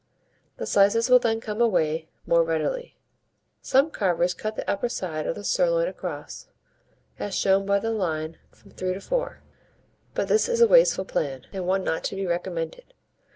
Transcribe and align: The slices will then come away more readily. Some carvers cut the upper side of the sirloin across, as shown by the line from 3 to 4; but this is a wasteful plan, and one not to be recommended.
The 0.57 0.65
slices 0.65 1.11
will 1.11 1.19
then 1.19 1.39
come 1.39 1.61
away 1.61 2.09
more 2.25 2.41
readily. 2.41 2.97
Some 3.61 3.91
carvers 3.91 4.33
cut 4.33 4.55
the 4.55 4.67
upper 4.67 4.89
side 4.89 5.27
of 5.27 5.35
the 5.35 5.43
sirloin 5.43 5.87
across, 5.87 6.47
as 7.19 7.35
shown 7.35 7.67
by 7.67 7.77
the 7.77 7.91
line 7.91 8.39
from 8.49 8.71
3 8.71 8.95
to 8.95 8.99
4; 8.99 9.43
but 10.15 10.27
this 10.27 10.49
is 10.49 10.59
a 10.59 10.67
wasteful 10.67 11.05
plan, 11.05 11.45
and 11.53 11.67
one 11.67 11.83
not 11.83 12.03
to 12.05 12.15
be 12.15 12.25
recommended. 12.25 12.95